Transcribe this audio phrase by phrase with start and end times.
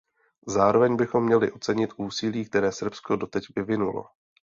[0.47, 4.05] Zároveň bychom měli ocenit úsilí, které Srbsko doteď vyvinulo.